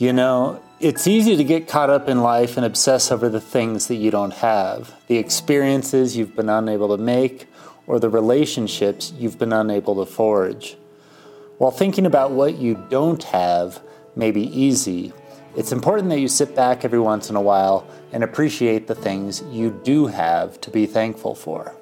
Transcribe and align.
You 0.00 0.12
know, 0.12 0.62
it's 0.78 1.08
easy 1.08 1.36
to 1.36 1.42
get 1.42 1.66
caught 1.66 1.90
up 1.90 2.08
in 2.08 2.22
life 2.22 2.56
and 2.56 2.64
obsess 2.64 3.10
over 3.10 3.28
the 3.28 3.40
things 3.40 3.88
that 3.88 3.96
you 3.96 4.12
don't 4.12 4.32
have, 4.34 4.94
the 5.08 5.16
experiences 5.16 6.16
you've 6.16 6.36
been 6.36 6.48
unable 6.48 6.96
to 6.96 7.02
make, 7.02 7.48
or 7.84 7.98
the 7.98 8.08
relationships 8.08 9.12
you've 9.18 9.40
been 9.40 9.52
unable 9.52 9.96
to 9.96 10.08
forge. 10.08 10.76
While 11.56 11.72
thinking 11.72 12.06
about 12.06 12.30
what 12.30 12.58
you 12.58 12.86
don't 12.88 13.24
have 13.24 13.82
may 14.14 14.30
be 14.30 14.42
easy, 14.56 15.12
it's 15.56 15.72
important 15.72 16.10
that 16.10 16.20
you 16.20 16.28
sit 16.28 16.54
back 16.54 16.84
every 16.84 17.00
once 17.00 17.28
in 17.28 17.34
a 17.34 17.42
while 17.42 17.84
and 18.12 18.22
appreciate 18.22 18.86
the 18.86 18.94
things 18.94 19.42
you 19.50 19.80
do 19.82 20.06
have 20.06 20.60
to 20.60 20.70
be 20.70 20.86
thankful 20.86 21.34
for. 21.34 21.74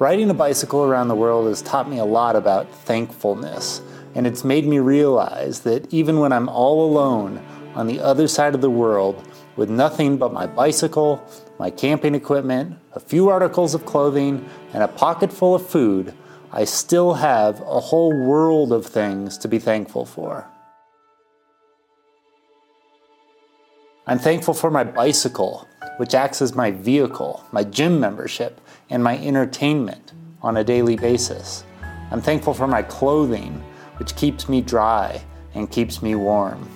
Riding 0.00 0.28
a 0.28 0.34
bicycle 0.34 0.82
around 0.82 1.06
the 1.06 1.14
world 1.14 1.46
has 1.46 1.62
taught 1.62 1.88
me 1.88 1.98
a 1.98 2.04
lot 2.04 2.34
about 2.34 2.68
thankfulness, 2.74 3.80
and 4.16 4.26
it's 4.26 4.42
made 4.42 4.66
me 4.66 4.80
realize 4.80 5.60
that 5.60 5.94
even 5.94 6.18
when 6.18 6.32
I'm 6.32 6.48
all 6.48 6.84
alone, 6.90 7.40
on 7.74 7.86
the 7.86 8.00
other 8.00 8.28
side 8.28 8.54
of 8.54 8.60
the 8.60 8.70
world 8.70 9.26
with 9.56 9.70
nothing 9.70 10.16
but 10.16 10.32
my 10.32 10.46
bicycle, 10.46 11.22
my 11.58 11.70
camping 11.70 12.14
equipment, 12.14 12.78
a 12.92 13.00
few 13.00 13.28
articles 13.28 13.74
of 13.74 13.84
clothing, 13.84 14.48
and 14.72 14.82
a 14.82 14.88
pocket 14.88 15.32
full 15.32 15.54
of 15.54 15.66
food, 15.66 16.14
I 16.52 16.64
still 16.64 17.14
have 17.14 17.60
a 17.60 17.80
whole 17.80 18.12
world 18.12 18.72
of 18.72 18.86
things 18.86 19.38
to 19.38 19.48
be 19.48 19.58
thankful 19.58 20.04
for. 20.04 20.48
I'm 24.06 24.18
thankful 24.18 24.54
for 24.54 24.70
my 24.70 24.82
bicycle, 24.82 25.68
which 25.98 26.14
acts 26.14 26.42
as 26.42 26.54
my 26.54 26.70
vehicle, 26.70 27.44
my 27.52 27.62
gym 27.62 28.00
membership, 28.00 28.60
and 28.88 29.04
my 29.04 29.18
entertainment 29.18 30.12
on 30.42 30.56
a 30.56 30.64
daily 30.64 30.96
basis. 30.96 31.64
I'm 32.10 32.20
thankful 32.20 32.54
for 32.54 32.66
my 32.66 32.82
clothing, 32.82 33.62
which 33.98 34.16
keeps 34.16 34.48
me 34.48 34.62
dry 34.62 35.22
and 35.54 35.70
keeps 35.70 36.02
me 36.02 36.14
warm. 36.14 36.68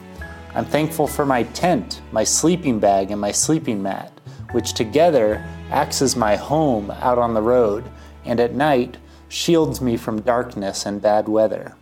I'm 0.55 0.65
thankful 0.65 1.09
for 1.09 1.27
my 1.27 1.43
tent, 1.43 2.01
my 2.13 2.23
sleeping 2.23 2.79
bag, 2.79 3.11
and 3.11 3.21
my 3.21 3.33
sleeping 3.33 3.83
mat, 3.83 4.13
which 4.53 4.75
together 4.75 5.45
acts 5.71 6.01
as 6.01 6.15
my 6.15 6.37
home 6.37 6.93
out 6.93 7.19
on 7.19 7.35
the 7.35 7.43
road 7.43 7.85
and 8.25 8.39
at 8.39 8.55
night 8.55 8.97
shields 9.29 9.81
me 9.81 9.97
from 9.97 10.21
darkness 10.21 10.87
and 10.87 11.03
bad 11.03 11.29
weather. 11.29 11.75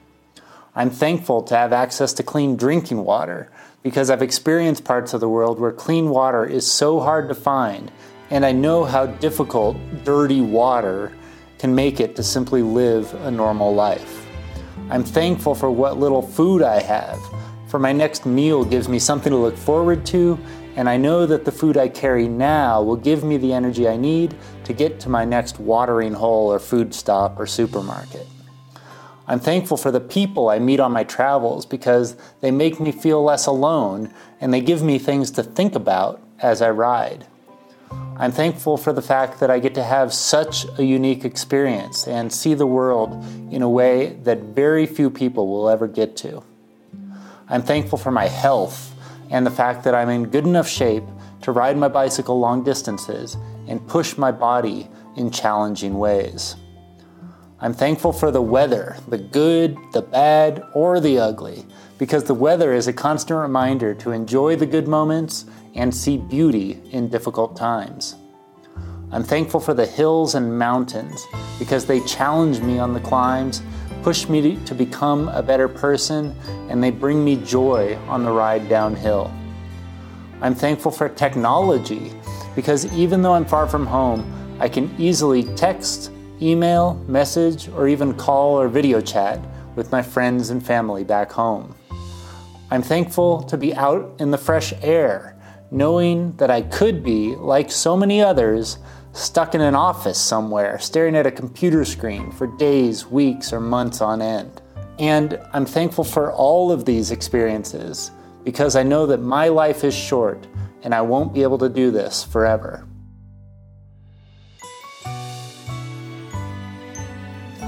I'm 0.75 0.89
thankful 0.89 1.42
to 1.42 1.56
have 1.56 1.75
access 1.75 2.14
to 2.14 2.23
clean 2.23 2.56
drinking 2.56 3.05
water 3.05 3.51
because 3.83 4.09
I've 4.09 4.23
experienced 4.23 4.84
parts 4.84 5.12
of 5.12 5.20
the 5.20 5.29
world 5.29 5.61
where 5.61 5.73
clean 5.73 6.09
water 6.09 6.47
is 6.47 6.67
so 6.67 6.98
hard 6.98 7.29
to 7.29 7.34
find, 7.34 7.92
and 8.31 8.47
I 8.47 8.53
know 8.53 8.84
how 8.84 9.05
difficult 9.05 9.77
dirty 10.03 10.41
water 10.41 11.12
can 11.59 11.75
make 11.75 12.01
it 12.01 12.17
to 12.17 12.23
simply 12.23 12.62
live 12.62 13.12
a 13.27 13.31
normal 13.31 13.75
life. 13.75 14.27
I'm 14.89 15.05
thankful 15.05 15.55
for 15.55 15.70
what 15.70 15.98
little 15.98 16.23
food 16.23 16.62
I 16.62 16.81
have 16.81 17.20
for 17.73 17.78
my 17.78 17.91
next 17.91 18.27
meal 18.27 18.67
gives 18.67 18.87
me 18.87 18.98
something 18.98 19.31
to 19.31 19.37
look 19.39 19.56
forward 19.56 20.05
to, 20.05 20.39
and 20.77 20.91
I 20.91 20.98
know 20.98 21.25
that 21.25 21.47
the 21.47 21.51
food 21.51 21.79
I 21.79 21.89
carry 21.89 22.29
now 22.29 22.83
will 22.83 22.97
give 22.97 23.25
me 23.25 23.39
the 23.39 23.55
energy 23.55 23.89
I 23.89 23.97
need 23.97 24.34
to 24.64 24.75
get 24.75 25.01
to 25.01 25.09
my 25.09 25.25
next 25.25 25.59
watering 25.59 26.12
hole 26.12 26.53
or 26.53 26.59
food 26.59 26.92
stop 26.92 27.41
or 27.41 27.47
supermarket. 27.47 28.27
I'm 29.27 29.41
thankful 29.41 29.79
for 29.79 29.91
the 29.91 30.01
people 30.01 30.51
I 30.51 30.59
meet 30.59 30.81
on 30.81 30.92
my 30.92 31.03
travels 31.03 31.64
because 31.64 32.14
they 32.42 32.51
make 32.51 32.79
me 32.79 32.92
feel 32.92 33.25
less 33.25 33.47
alone 33.47 34.12
and 34.39 34.53
they 34.53 34.61
give 34.61 34.83
me 34.83 34.98
things 34.98 35.31
to 35.31 35.42
think 35.42 35.75
about 35.75 36.20
as 36.41 36.61
I 36.61 36.69
ride. 36.69 37.27
I'm 38.19 38.33
thankful 38.33 38.77
for 38.77 38.92
the 38.92 39.01
fact 39.01 39.41
that 39.41 39.51
I 39.51 39.59
get 39.59 39.75
to 39.77 39.83
have 39.83 40.12
such 40.12 40.67
a 40.79 40.84
unique 40.84 41.25
experience 41.25 42.07
and 42.07 42.31
see 42.31 42.53
the 42.53 42.67
world 42.67 43.25
in 43.51 43.62
a 43.62 43.70
way 43.70 44.19
that 44.25 44.41
very 44.41 44.84
few 44.84 45.09
people 45.09 45.48
will 45.48 45.70
ever 45.70 45.89
get 45.89 46.19
to. 46.19 46.45
I'm 47.48 47.63
thankful 47.63 47.98
for 47.98 48.11
my 48.11 48.27
health 48.27 48.95
and 49.30 49.47
the 49.47 49.51
fact 49.51 49.85
that 49.85 49.95
I'm 49.95 50.08
in 50.08 50.25
good 50.25 50.47
enough 50.47 50.69
shape 50.69 51.05
to 51.42 51.53
ride 51.53 51.77
my 51.77 51.89
bicycle 51.89 52.39
long 52.39 52.63
distances 52.63 53.36
and 53.67 53.86
push 53.89 54.17
my 54.17 54.30
body 54.30 54.89
in 55.17 55.30
challenging 55.30 55.98
ways. 55.98 56.57
I'm 57.61 57.75
thankful 57.75 58.13
for 58.13 58.30
the 58.30 58.42
weather, 58.42 58.97
the 59.08 59.19
good, 59.19 59.77
the 59.92 60.03
bad, 60.03 60.64
or 60.75 60.98
the 60.98 61.19
ugly, 61.19 61.64
because 61.97 62.25
the 62.25 62.35
weather 62.35 62.73
is 62.73 62.89
a 62.89 62.92
constant 62.92 63.39
reminder 63.39 63.95
to 63.95 64.11
enjoy 64.11 64.57
the 64.57 64.67
good 64.67 64.89
moments 64.89 65.45
and 65.74 65.95
see 65.95 66.17
beauty 66.17 66.80
in 66.91 67.09
difficult 67.09 67.57
times. 67.57 68.17
I'm 69.13 69.23
thankful 69.23 69.61
for 69.61 69.74
the 69.74 69.86
hills 69.86 70.35
and 70.35 70.59
mountains 70.59 71.24
because 71.59 71.86
they 71.86 72.01
challenge 72.01 72.61
me 72.61 72.79
on 72.79 72.95
the 72.95 73.01
climbs 73.01 73.63
push 74.02 74.29
me 74.29 74.57
to 74.64 74.74
become 74.74 75.29
a 75.29 75.42
better 75.42 75.68
person, 75.68 76.35
and 76.68 76.83
they 76.83 76.90
bring 76.90 77.24
me 77.24 77.36
joy 77.36 77.96
on 78.08 78.24
the 78.24 78.30
ride 78.30 78.68
downhill. 78.68 79.33
I'm 80.40 80.55
thankful 80.55 80.90
for 80.90 81.08
technology 81.08 82.12
because 82.57 82.92
even 82.92 83.23
though 83.23 83.35
I'm 83.35 83.45
far 83.45 83.68
from 83.68 83.86
home, 83.86 84.27
I 84.58 84.68
can 84.68 84.95
easily 84.98 85.45
text, 85.55 86.11
email, 86.41 86.95
message, 87.07 87.68
or 87.68 87.86
even 87.86 88.14
call 88.14 88.61
or 88.61 88.68
video 88.68 89.01
chat 89.01 89.41
with 89.77 89.92
my 89.92 90.02
friends 90.02 90.51
and 90.51 90.64
family 90.64 91.05
back 91.05 91.30
home. 91.30 91.74
I'm 92.70 92.83
thankful 92.83 93.42
to 93.45 93.57
be 93.57 93.74
out 93.74 94.17
in 94.18 94.30
the 94.30 94.39
fresh 94.39 94.73
air, 94.83 95.36
knowing 95.70 96.33
that 96.36 96.51
I 96.51 96.62
could 96.62 97.05
be, 97.05 97.36
like 97.36 97.70
so 97.70 97.96
many 97.96 98.20
others, 98.20 98.79
stuck 99.12 99.55
in 99.55 99.61
an 99.61 99.74
office 99.74 100.18
somewhere, 100.18 100.78
staring 100.78 101.17
at 101.17 101.27
a 101.27 101.30
computer 101.30 101.84
screen 101.84 102.30
for 102.33 102.46
days, 102.46 103.06
weeks, 103.06 103.52
or 103.52 103.61
months 103.61 104.00
on 104.00 104.23
end. 104.23 104.62
And 104.98 105.40
I'm 105.52 105.67
thankful 105.67 106.05
for 106.05 106.33
all 106.33 106.73
of 106.73 106.84
these 106.84 107.11
experiences 107.11 108.11
because 108.45 108.77
I 108.77 108.83
know 108.83 109.06
that 109.06 109.18
my 109.18 109.48
life 109.48 109.84
is 109.84 109.95
short 109.95 110.46
and 110.83 110.95
I 110.95 111.00
won't 111.00 111.33
be 111.33 111.42
able 111.42 111.58
to 111.58 111.68
do 111.68 111.90
this 111.90 112.24
forever. 112.24 112.86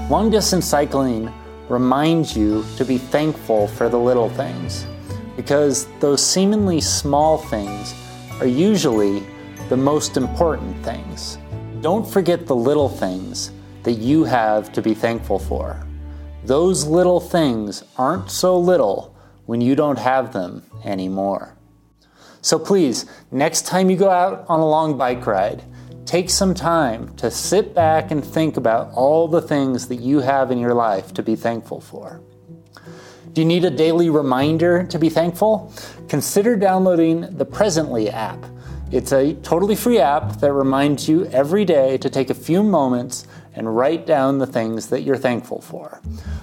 Long 0.09 0.29
distance 0.29 0.65
cycling 0.65 1.33
reminds 1.69 2.37
you 2.37 2.63
to 2.77 2.85
be 2.85 2.97
thankful 2.97 3.67
for 3.67 3.89
the 3.89 3.97
little 3.97 4.29
things 4.29 4.85
because 5.35 5.87
those 5.99 6.23
seemingly 6.23 6.79
small 6.79 7.37
things 7.37 7.93
are 8.39 8.47
usually 8.47 9.23
the 9.69 9.77
most 9.77 10.15
important 10.15 10.77
things. 10.85 11.39
Don't 11.81 12.07
forget 12.07 12.45
the 12.45 12.55
little 12.55 12.89
things 12.89 13.51
that 13.81 13.93
you 13.93 14.23
have 14.23 14.71
to 14.73 14.81
be 14.81 14.93
thankful 14.93 15.39
for. 15.39 15.85
Those 16.43 16.85
little 16.85 17.19
things 17.19 17.83
aren't 17.97 18.29
so 18.29 18.59
little 18.59 19.15
when 19.47 19.61
you 19.61 19.75
don't 19.75 19.97
have 19.97 20.33
them 20.33 20.63
anymore. 20.83 21.55
So 22.41 22.59
please, 22.59 23.07
next 23.31 23.65
time 23.65 23.89
you 23.89 23.97
go 23.97 24.11
out 24.11 24.45
on 24.47 24.59
a 24.59 24.69
long 24.69 24.99
bike 24.99 25.25
ride, 25.25 25.63
take 26.05 26.29
some 26.29 26.53
time 26.53 27.15
to 27.15 27.31
sit 27.31 27.73
back 27.73 28.11
and 28.11 28.23
think 28.23 28.57
about 28.57 28.91
all 28.93 29.27
the 29.27 29.41
things 29.41 29.87
that 29.87 29.95
you 29.95 30.19
have 30.19 30.51
in 30.51 30.59
your 30.59 30.75
life 30.75 31.11
to 31.15 31.23
be 31.23 31.35
thankful 31.35 31.81
for. 31.81 32.21
Do 33.33 33.41
you 33.41 33.47
need 33.47 33.65
a 33.65 33.71
daily 33.71 34.11
reminder 34.11 34.83
to 34.83 34.99
be 34.99 35.09
thankful? 35.09 35.73
Consider 36.07 36.55
downloading 36.55 37.35
the 37.35 37.45
Presently 37.45 38.11
app. 38.11 38.45
It's 38.91 39.11
a 39.11 39.33
totally 39.33 39.75
free 39.75 39.97
app 39.97 40.39
that 40.41 40.53
reminds 40.53 41.09
you 41.09 41.25
every 41.25 41.65
day 41.65 41.97
to 41.97 42.09
take 42.09 42.29
a 42.29 42.35
few 42.35 42.61
moments 42.61 43.25
and 43.55 43.75
write 43.75 44.05
down 44.05 44.37
the 44.37 44.45
things 44.45 44.87
that 44.89 45.01
you're 45.01 45.17
thankful 45.17 45.59
for. 45.59 45.99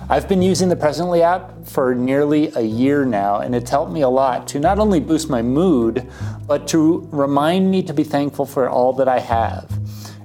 I've 0.08 0.28
been 0.28 0.42
using 0.42 0.68
the 0.68 0.74
Presently 0.74 1.22
app 1.22 1.66
for 1.66 1.94
nearly 1.94 2.50
a 2.56 2.62
year 2.62 3.04
now, 3.04 3.36
and 3.38 3.54
it's 3.54 3.70
helped 3.70 3.92
me 3.92 4.00
a 4.00 4.08
lot 4.08 4.48
to 4.48 4.58
not 4.58 4.80
only 4.80 4.98
boost 4.98 5.30
my 5.30 5.40
mood, 5.40 6.10
but 6.46 6.66
to 6.68 7.08
remind 7.12 7.70
me 7.70 7.80
to 7.84 7.94
be 7.94 8.02
thankful 8.02 8.44
for 8.44 8.68
all 8.68 8.92
that 8.94 9.08
I 9.08 9.20
have. 9.20 9.70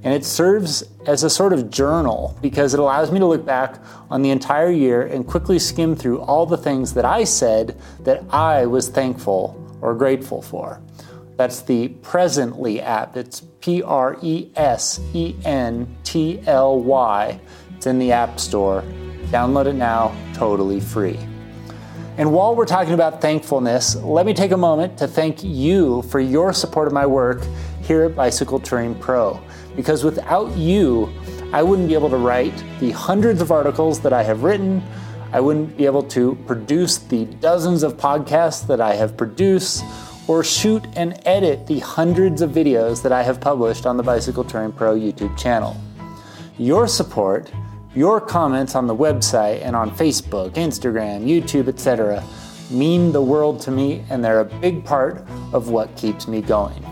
And 0.03 0.11
it 0.11 0.25
serves 0.25 0.83
as 1.05 1.23
a 1.23 1.29
sort 1.29 1.53
of 1.53 1.69
journal 1.69 2.35
because 2.41 2.73
it 2.73 2.79
allows 2.79 3.11
me 3.11 3.19
to 3.19 3.25
look 3.27 3.45
back 3.45 3.79
on 4.09 4.23
the 4.23 4.31
entire 4.31 4.71
year 4.71 5.05
and 5.05 5.27
quickly 5.27 5.59
skim 5.59 5.95
through 5.95 6.21
all 6.21 6.47
the 6.47 6.57
things 6.57 6.95
that 6.95 7.05
I 7.05 7.25
said 7.25 7.79
that 7.99 8.23
I 8.31 8.65
was 8.65 8.89
thankful 8.89 9.63
or 9.81 9.93
grateful 9.93 10.41
for. 10.41 10.81
That's 11.37 11.61
the 11.61 11.89
Presently 12.01 12.81
app. 12.81 13.15
It's 13.15 13.41
P 13.61 13.83
R 13.83 14.17
E 14.23 14.49
S 14.55 14.99
E 15.13 15.35
N 15.45 15.95
T 16.03 16.41
L 16.47 16.79
Y. 16.79 17.39
It's 17.75 17.85
in 17.85 17.99
the 17.99 18.11
App 18.11 18.39
Store. 18.39 18.83
Download 19.27 19.67
it 19.67 19.73
now, 19.73 20.15
totally 20.33 20.79
free. 20.79 21.19
And 22.17 22.33
while 22.33 22.55
we're 22.55 22.65
talking 22.65 22.95
about 22.95 23.21
thankfulness, 23.21 23.95
let 23.97 24.25
me 24.25 24.33
take 24.33 24.51
a 24.51 24.57
moment 24.57 24.97
to 24.97 25.07
thank 25.07 25.43
you 25.43 26.01
for 26.03 26.19
your 26.19 26.53
support 26.53 26.87
of 26.87 26.93
my 26.93 27.05
work 27.05 27.43
here 27.83 28.05
at 28.05 28.15
Bicycle 28.15 28.59
Touring 28.59 28.95
Pro. 28.95 29.39
Because 29.75 30.03
without 30.03 30.57
you, 30.57 31.13
I 31.53 31.61
wouldn't 31.61 31.87
be 31.87 31.93
able 31.93 32.09
to 32.09 32.17
write 32.17 32.63
the 32.79 32.89
hundreds 32.89 33.41
of 33.41 33.51
articles 33.51 33.99
that 33.99 34.11
I 34.11 34.23
have 34.23 34.41
written. 34.41 34.81
I 35.31 35.39
wouldn't 35.39 35.77
be 35.77 35.85
able 35.85 36.01
to 36.03 36.33
produce 36.47 36.97
the 36.97 37.25
dozens 37.25 37.83
of 37.83 37.95
podcasts 37.95 38.65
that 38.65 38.81
I 38.81 38.95
have 38.95 39.15
produced 39.15 39.83
or 40.27 40.43
shoot 40.43 40.85
and 40.95 41.19
edit 41.25 41.65
the 41.67 41.79
hundreds 41.79 42.41
of 42.41 42.51
videos 42.51 43.01
that 43.01 43.11
I 43.11 43.23
have 43.23 43.39
published 43.39 43.85
on 43.85 43.97
the 43.97 44.03
Bicycle 44.03 44.43
Touring 44.43 44.71
Pro 44.71 44.95
YouTube 44.95 45.37
channel. 45.37 45.75
Your 46.57 46.87
support, 46.87 47.51
your 47.95 48.19
comments 48.19 48.75
on 48.75 48.87
the 48.87 48.95
website 48.95 49.61
and 49.63 49.75
on 49.75 49.89
Facebook, 49.91 50.51
Instagram, 50.51 51.25
YouTube, 51.25 51.67
etc., 51.67 52.23
mean 52.69 53.11
the 53.13 53.21
world 53.21 53.61
to 53.61 53.71
me 53.71 54.03
and 54.09 54.23
they're 54.23 54.41
a 54.41 54.45
big 54.45 54.83
part 54.83 55.25
of 55.53 55.69
what 55.69 55.95
keeps 55.95 56.27
me 56.27 56.41
going. 56.41 56.83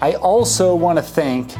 I 0.00 0.14
also 0.14 0.74
want 0.74 0.98
to 0.98 1.02
thank 1.02 1.54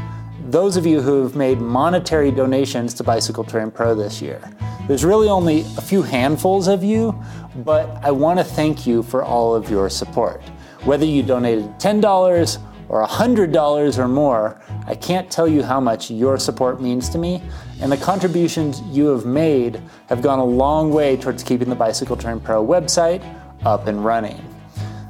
those 0.48 0.76
of 0.76 0.86
you 0.86 1.00
who 1.00 1.22
have 1.22 1.36
made 1.36 1.60
monetary 1.60 2.30
donations 2.30 2.94
to 2.94 3.04
Bicycle 3.04 3.44
Touring 3.44 3.70
Pro 3.70 3.94
this 3.94 4.20
year. 4.20 4.40
There's 4.86 5.04
really 5.04 5.28
only 5.28 5.60
a 5.76 5.80
few 5.80 6.02
handfuls 6.02 6.68
of 6.68 6.84
you, 6.84 7.20
but 7.64 7.88
I 8.04 8.10
want 8.10 8.38
to 8.38 8.44
thank 8.44 8.86
you 8.86 9.02
for 9.02 9.24
all 9.24 9.54
of 9.54 9.70
your 9.70 9.88
support. 9.90 10.42
Whether 10.86 11.04
you 11.04 11.24
donated 11.24 11.64
$10 11.80 12.58
or 12.88 13.04
$100 13.04 13.98
or 13.98 14.06
more, 14.06 14.60
I 14.86 14.94
can't 14.94 15.28
tell 15.28 15.48
you 15.48 15.64
how 15.64 15.80
much 15.80 16.12
your 16.12 16.38
support 16.38 16.80
means 16.80 17.08
to 17.08 17.18
me, 17.18 17.42
and 17.80 17.90
the 17.90 17.96
contributions 17.96 18.80
you 18.82 19.06
have 19.06 19.26
made 19.26 19.82
have 20.08 20.22
gone 20.22 20.38
a 20.38 20.44
long 20.44 20.92
way 20.92 21.16
towards 21.16 21.42
keeping 21.42 21.68
the 21.68 21.74
Bicycle 21.74 22.16
Touring 22.16 22.38
Pro 22.38 22.64
website 22.64 23.20
up 23.64 23.88
and 23.88 24.04
running. 24.04 24.40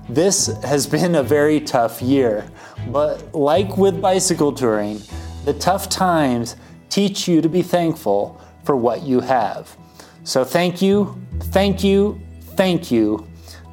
This 0.08 0.46
has 0.62 0.87
been 0.87 1.17
a 1.17 1.23
very 1.23 1.61
tough 1.61 2.00
year, 2.00 2.50
but 2.88 3.34
like 3.34 3.76
with 3.76 4.00
bicycle 4.00 4.52
touring, 4.52 5.02
the 5.44 5.52
tough 5.52 5.90
times 5.90 6.56
teach 6.88 7.28
you 7.28 7.43
to 7.43 7.50
be 7.50 7.61
thankful 7.61 8.40
for 8.64 8.76
what 8.76 9.02
you 9.02 9.20
have. 9.20 9.76
So 10.25 10.43
thank 10.43 10.81
you, 10.81 11.20
thank 11.38 11.84
you, 11.84 12.19
thank 12.56 12.90
you. 12.90 13.28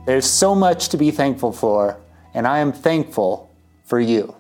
There's 0.06 0.30
so 0.30 0.54
much 0.54 0.90
to 0.90 0.98
be 0.98 1.12
thankful 1.12 1.54
for, 1.54 1.98
and 2.34 2.46
I 2.46 2.60
am 2.60 2.74
thankful 2.74 3.50
for 3.86 4.02
you. 4.02 4.36